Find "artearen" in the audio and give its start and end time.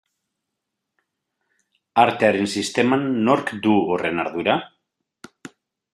2.05-2.49